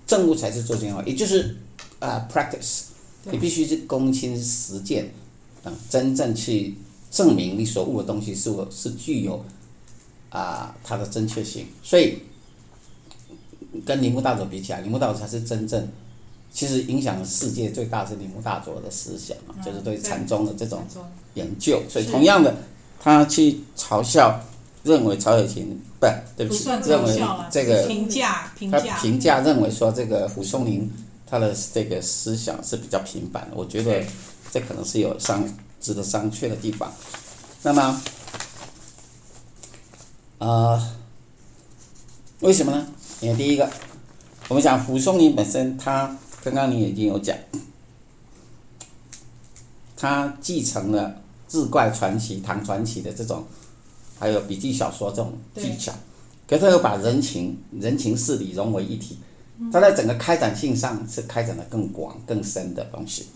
[0.05, 1.57] 证悟才是最重要，也就是
[1.99, 2.83] 啊，practice，
[3.31, 5.11] 你必须是躬亲实践，
[5.63, 6.75] 啊，真正去。
[7.11, 9.41] 证明你所悟的东西是我是具有
[10.29, 12.17] 啊它的正确性，所以
[13.85, 15.87] 跟铃木大佐比起来，铃木大佐才是真正
[16.51, 20.83] 其实影响世界最大是铃木大佐的思想啊，就是对禅宗的这种
[21.35, 21.81] 研究。
[21.87, 22.53] 所以同样的，
[23.05, 24.41] 他去嘲笑，
[24.83, 30.91] 认为曹雪芹不对不起，认为这个评价评价他评价认为说这个蒲松龄
[31.25, 34.03] 他的这个思想是比较平凡的，我觉得
[34.51, 35.47] 这可能是有商。
[35.81, 36.91] 值得商榷的地方。
[37.61, 38.01] 那么，
[40.39, 40.91] 啊、呃，
[42.39, 42.87] 为什么呢？
[43.21, 43.69] 因为第一个，
[44.47, 47.37] 我们讲蒲松龄本身，他刚刚你已经有讲，
[49.95, 53.43] 他继承了志怪传奇、唐传奇的这种，
[54.19, 55.91] 还有笔记小说这种技巧，
[56.47, 59.17] 可是他又把人情、人情事理融为一体，
[59.71, 63.27] 他在整个开展性上是开展的更广、更深的东西，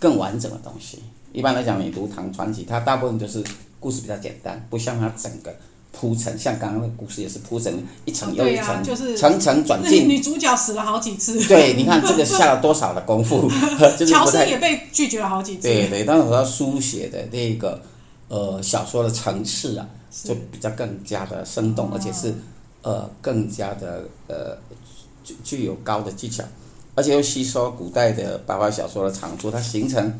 [0.00, 1.02] 更完整的东西。
[1.32, 3.44] 一般来讲，你读唐传奇，它大部分就是
[3.78, 5.54] 故事比较简单，不像它整个
[5.98, 7.72] 铺陈，像刚刚那个故事也是铺陈
[8.04, 10.06] 一层又一层，啊就是、层层转进。
[10.06, 11.40] 女主角死了好几次。
[11.48, 13.48] 对，你看这个下了多少的功夫，
[13.98, 15.62] 就是乔生也被拒绝了好几次。
[15.62, 17.80] 对对，但是我要书写的那个
[18.28, 19.88] 呃小说的层次啊，
[20.24, 22.34] 就比较更加的生动，而且是
[22.82, 24.56] 呃更加的呃
[25.24, 26.44] 具具有高的技巧，
[26.94, 30.18] 而且又吸收古代的白话小说的长处，它形成。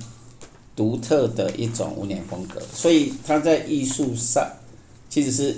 [0.75, 4.47] 独特的一种文言风格，所以它在艺术上
[5.17, 5.57] 其实是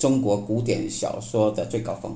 [0.00, 2.12] 中国古典小说的最高峰，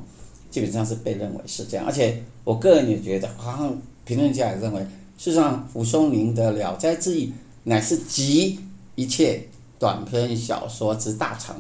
[0.51, 1.87] 基本上是被认为是这样。
[1.87, 4.81] 而且我个人也觉得，好像评论家也认为，
[5.17, 7.27] 事实上蒲松龄的《聊斋志异》
[7.63, 8.59] 乃是集
[8.97, 9.47] 一切
[9.79, 11.55] 短篇小说之大成，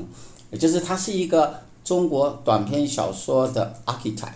[0.50, 4.32] 也就是它是一个中国短篇小说的 archetype。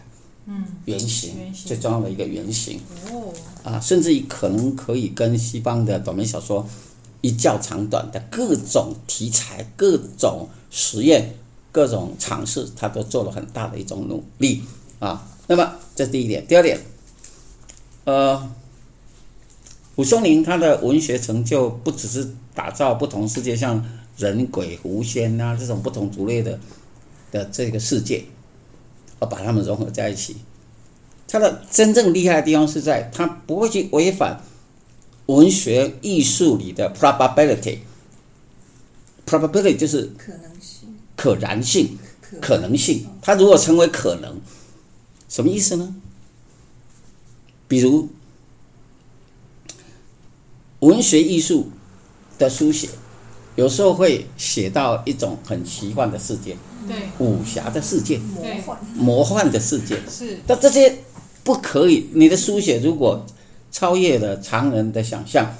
[0.46, 2.78] 嗯，原型最重要的一个原型
[3.10, 6.64] 哦啊，甚至于可能可以跟西方的短篇小说
[7.20, 11.34] 一较长短的各种题材、各种实验、
[11.72, 14.62] 各种尝试，他都做了很大的一种努力
[14.98, 15.26] 啊。
[15.46, 16.78] 那么这第一点，第二点，
[18.04, 18.50] 呃，
[19.96, 23.84] 蒲松龄他的文学成就不只是打造不同世界，像
[24.16, 26.58] 人鬼狐仙啊这种不同族类的
[27.30, 28.24] 的这个世界。
[29.20, 30.36] 而把它们融合在一起，
[31.26, 34.40] 他的真正厉害的地方是在他不会去违反
[35.28, 37.78] 文学艺术里的 probability。
[39.26, 41.98] probability 就是可能性，可燃性、
[42.40, 43.06] 可能性。
[43.20, 44.40] 它如果成为可能，
[45.28, 45.94] 什么意思呢？
[47.66, 48.08] 比如
[50.80, 51.70] 文学艺术
[52.38, 52.88] 的书写，
[53.56, 60.00] 有时候会写到一种很奇幻的世界，对，武侠的世界，魔幻，魔幻的世界。
[60.08, 61.00] 是，但这些
[61.44, 62.08] 不可以。
[62.14, 63.26] 你的书写如果
[63.70, 65.54] 超越了常人的想象，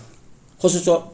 [0.58, 1.12] 或是说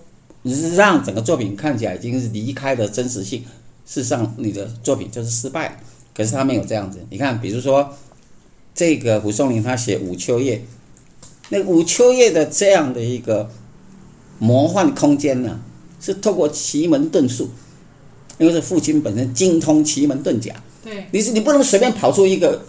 [0.77, 3.43] 让整个作品看起来已经是离开了真实性，
[3.87, 5.81] 事实上你的作品就是失败。
[6.15, 7.05] 可是他没有这样子。
[7.11, 7.93] 你看，比如说
[8.73, 10.59] 这个蒲松龄他写《午秋夜》。
[11.51, 13.51] 那五秋夜的这样的一个
[14.39, 15.61] 魔幻空间呢，
[16.01, 17.51] 是透过奇门遁术，
[18.39, 20.55] 因为是父亲本身精通奇门遁甲。
[20.83, 22.65] 对，你是你不能随便跑出一个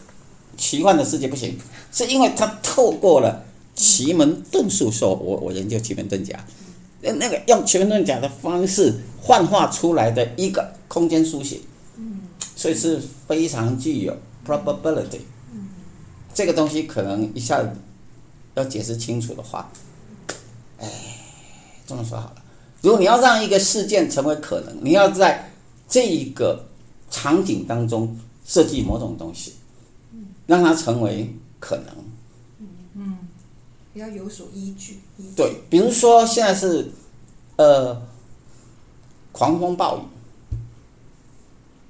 [0.58, 1.58] 奇幻的世界不行，
[1.92, 6.44] 是因为他透过了奇门遁术，说我我研究奇门遁甲，
[7.02, 11.60] 那那个用奇门遁甲的方式幻化出来的一个空间书写，
[12.56, 15.20] 所以是非常具有 probability。
[16.34, 17.70] 这个东西可能一下子。
[18.56, 19.70] 要解释清楚的话，
[20.80, 20.90] 哎，
[21.86, 22.36] 这么说好了。
[22.82, 25.52] 如果你要让一个事件成为可能，你要在
[25.90, 26.66] 这一个
[27.12, 29.56] 场景当中设计某种东西，
[30.48, 31.88] 让它成为可能。
[32.94, 33.18] 嗯，
[33.96, 35.00] 要有所依据。
[35.18, 36.92] 依据对，比如说现在是
[37.58, 38.02] 呃
[39.32, 40.02] 狂风暴雨，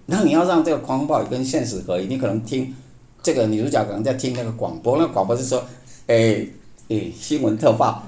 [0.08, 2.74] 然后你要让这个狂风暴雨跟现实合一，你可能听
[3.22, 5.64] 这个女主角可能在听那个广播，那个广播是说。
[6.08, 6.46] 哎
[6.88, 8.04] 哎，新闻特报，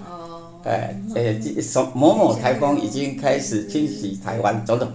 [0.63, 4.93] 哎哎，什某某台风已经开始侵袭台湾，等等，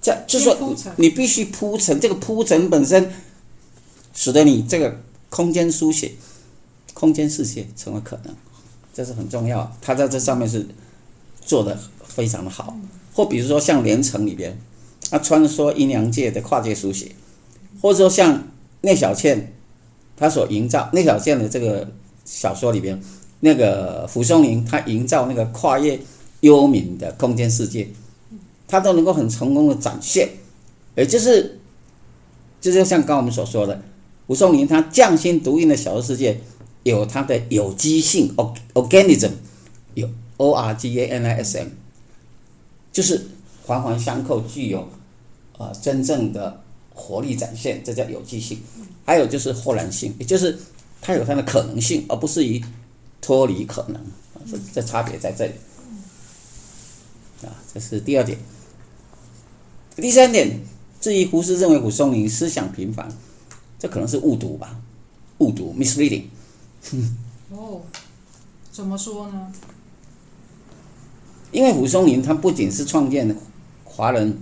[0.00, 0.56] 这就是说
[0.96, 3.12] 你必须铺陈，这个铺陈本身，
[4.14, 6.12] 使得你这个空间书写、
[6.98, 8.34] 空间世界成为可能，
[8.92, 9.70] 这是很重要。
[9.80, 10.66] 他在这上面是
[11.40, 12.76] 做得非常的好，
[13.12, 14.58] 或比如说像《连城》里边，
[15.10, 17.12] 他穿梭阴阳界的跨界书写，
[17.80, 18.48] 或者说像
[18.80, 19.52] 聂小倩，
[20.16, 21.88] 他所营造聂小倩的这个。
[22.30, 23.02] 小说里边，
[23.40, 25.98] 那个蒲松龄他营造那个跨越
[26.40, 27.88] 幽冥的空间世界，
[28.66, 30.28] 他都能够很成功的展现，
[30.94, 31.58] 也就是，
[32.60, 33.80] 就是像刚刚我们所说的，
[34.26, 36.38] 蒲松龄他匠心独运的小说世界，
[36.88, 38.34] 有它的有机性
[38.74, 39.32] （organism），
[39.94, 41.68] 有 O R G A N I S M，
[42.92, 43.26] 就是
[43.64, 44.88] 环环相扣，具有
[45.56, 46.62] 呃真正的
[46.94, 48.58] 活力展现，这叫有机性。
[49.06, 50.58] 还有就是豁然性，也就是。
[51.00, 52.60] 它有它的可能性，而不是以
[53.20, 54.04] 脱离可能，
[54.50, 55.52] 这这差别在这里。
[57.46, 58.36] 啊，这是第二点。
[59.94, 60.58] 第三点，
[61.00, 63.08] 至于胡适认为蒲松龄思想平凡，
[63.78, 64.80] 这可能是误读吧？
[65.38, 66.24] 误读 （misleading）。
[67.50, 67.82] 哦，
[68.70, 69.52] 怎么说呢？
[71.50, 73.34] 因为蒲松龄他不仅是创建
[73.84, 74.38] 华人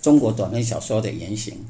[0.00, 1.64] 中国短篇小说的原型。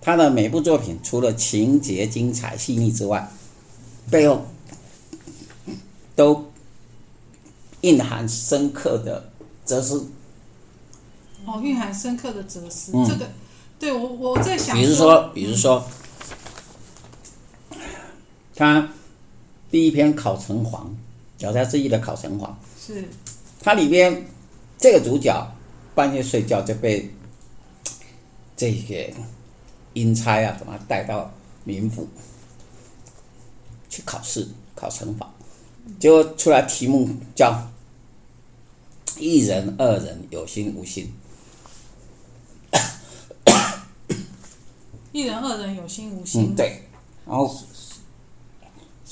[0.00, 3.30] 他的每部作品除了情节精彩细腻之外，
[4.10, 4.46] 背后
[6.16, 6.50] 都
[7.82, 9.30] 蕴含深刻的
[9.66, 10.08] 哲思。
[11.44, 13.30] 哦，蕴含深刻的哲思，嗯、这个
[13.78, 14.76] 对我我在想。
[14.76, 15.84] 比如说，比如说，
[18.58, 18.88] 他
[19.70, 20.70] 第一篇《考城隍》，
[21.38, 23.08] 《聊斋志异》的《考城隍》，是，
[23.60, 24.26] 它里边
[24.76, 25.54] 这个主角
[25.94, 27.08] 半夜睡觉就被
[28.56, 29.14] 这个。
[29.94, 31.28] 阴差啊，把他带到
[31.66, 32.06] 冥府
[33.88, 35.26] 去考试，考城隍，
[35.98, 37.68] 结果出来题目叫
[39.18, 41.12] “一人、二人有心无心”，
[45.10, 46.52] 一人、二人有心无心。
[46.52, 46.82] 嗯，对。
[47.26, 47.52] 然后，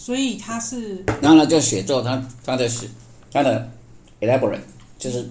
[0.07, 2.89] 所以他是，然后呢，就写作他他的是
[3.33, 3.69] 他的
[4.21, 4.61] elaborate，
[5.01, 5.29] 就是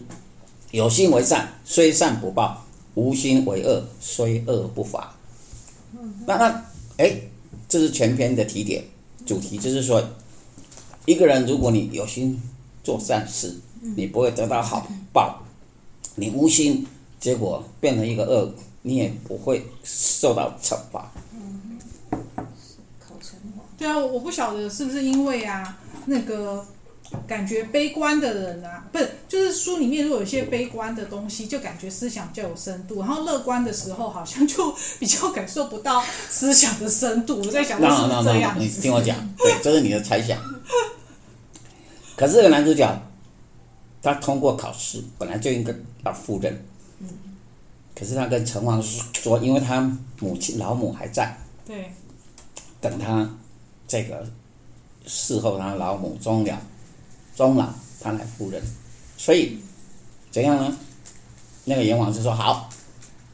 [0.72, 2.62] 有心为善，虽善不报；
[2.96, 5.16] 无心为恶，虽恶不罚。
[6.28, 6.66] 那那
[6.98, 7.10] 哎，
[7.70, 8.84] 这是全篇的提点，
[9.26, 10.04] 主题就是说，
[11.06, 12.38] 一个人如果你有心
[12.84, 15.42] 做善事，你不会得到好报；
[16.16, 16.86] 你无心，
[17.18, 21.10] 结果变成一个恶，你也不会受到惩罚。
[23.88, 24.02] 考城隍。
[24.02, 26.66] 对啊，我不晓得是不是因为啊，那个。
[27.28, 37.38] 感觉悲观的人啊，不是，就是书里面如果有一些悲观的东西，就感觉思想比较有深度；然后乐观的时候，好像就比较感受不到思想的深度。
[37.38, 38.56] 我在想，是不是这样？
[38.60, 40.38] 你听我讲，对，这是你的猜想。
[42.18, 43.02] 可是这个男主角，
[44.02, 45.72] 他通过考试，本来就应该
[46.04, 46.66] 要赴任。
[47.98, 48.82] 可是他跟城隍
[49.14, 49.80] 说，因为他
[50.20, 51.94] 母亲老母还在，对，
[52.82, 53.30] 等他
[53.88, 54.26] 这个
[55.06, 56.60] 侍候他老母终了，
[57.36, 57.70] 终老
[58.02, 58.62] 他来赴任，
[59.18, 59.60] 所以
[60.32, 60.78] 怎样呢？
[61.68, 62.70] 那个阎王就说好，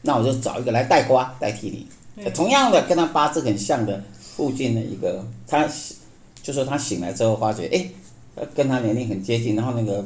[0.00, 1.86] 那我就找一个来代瓜代替
[2.16, 5.68] 你，同样的跟他八字很像的附近的一个，他
[6.42, 10.02] 就说他醒来之后发觉，哎，跟他年龄很接近，然后那个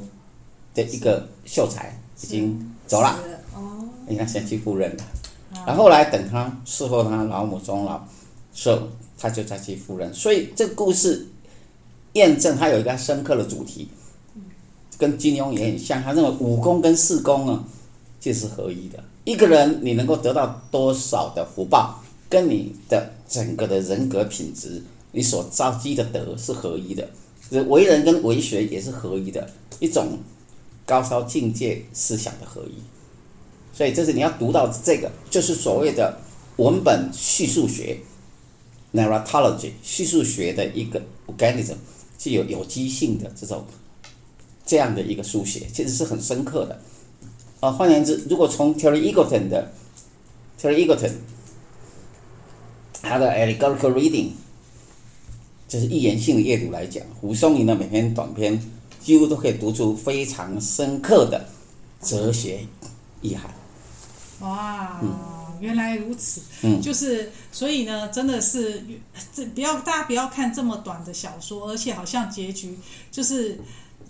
[0.75, 3.17] 的一个秀才已经走了，
[3.55, 5.05] 哦，你看先去赴任了，
[5.65, 8.05] 然后后来等他侍候他老母终老，
[8.53, 8.89] 时候
[9.19, 11.27] 他就再去赴任，所以这个故事
[12.13, 13.89] 验证他有一个深刻的主题，
[14.99, 17.65] 跟金庸也很像，他认为武功跟四功啊。
[18.19, 18.99] 就是合一的。
[19.23, 27.09] 一个人，你能够得到多少的福报，跟你的整个的人格品质，你所招积的德是合一的。
[27.69, 29.49] 为人跟为学也是合一的
[29.79, 30.19] 一种
[30.85, 32.83] 高超境界思想的合一。
[33.77, 36.19] 所以，这是你要读到这个，就是所谓的
[36.57, 37.99] 文本叙述学
[38.97, 41.75] （narratology） 叙述学的一个 organism，
[42.19, 43.65] 具有有机性的这种
[44.65, 46.81] 这样的一个书写，其实是很深刻的。
[47.61, 49.71] 啊，换言之，如果从 Terry Eagleton 的
[50.61, 51.13] Terry Eagleton
[53.03, 54.31] 他的 allegorical reading，
[55.69, 58.61] 就是寓言性的阅读来讲，胡松龄的每篇短篇
[59.03, 61.47] 几乎都可以读出非常深刻的
[62.03, 62.67] 哲学
[63.23, 63.55] 意涵。
[64.41, 65.15] 哇，嗯、
[65.61, 66.41] 原来如此。
[66.63, 68.85] 嗯，就是所以呢，真的是
[69.35, 72.79] 这不要大家不要看这么短的小说，而且好像结局
[73.11, 73.61] 就是。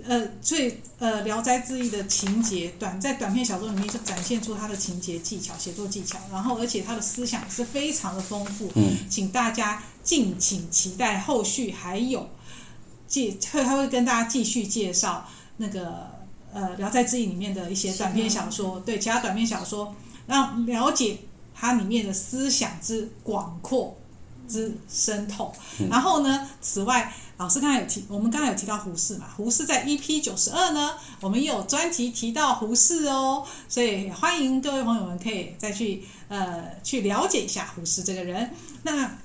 [0.06, 8.70] 呃，最呃《聊斋志异》的情节短，在短篇小说里面就展现出他的情节技巧、写作技巧，然后而且他的思想是非常的丰富。
[8.74, 12.28] 嗯，请大家敬请期待后续还有
[13.08, 15.26] 介会，他会跟大家继续介绍
[15.56, 16.10] 那个
[16.52, 21.16] 呃《聊斋志异》里面的一些短篇小说，对其他短篇小说，让了解
[21.58, 23.96] 它里面的思想之广阔
[24.46, 25.52] 之深透。
[25.90, 27.12] 然后呢，此外。
[27.38, 29.26] 老师刚才有提，我们刚才有提到胡适嘛？
[29.36, 38.50] 胡适在 EP 九十二呢，我们也有专题提到胡适哦，所以欢迎各位朋友们可以再去呃去了解一下胡适这个人。
[38.84, 39.18] 那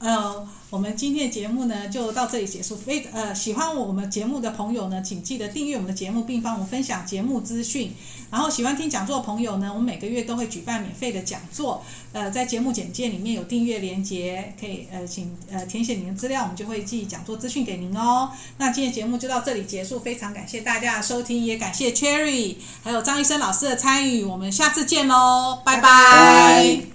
[0.00, 2.76] 呃，我们今天的节目呢就到这里结束。
[2.76, 7.94] 非呃喜欢我们节目的朋友呢，请记得订阅我们的节目，并帮我们分享节目资讯。
[8.30, 11.84] 然后喜欢听讲座的朋友呢，我们每个月都会举办免费的讲座。
[12.12, 18.30] 呃，在节目简介里面有订阅连接，可以呃请呃填写您的资料，我们就会寄讲座资讯给您哦。
[18.58, 26.80] 那今天节目就到这里结束，非常感谢大家的收听，也感谢 Cherry 还有张医生老师的参与，我们下次见喽，拜拜。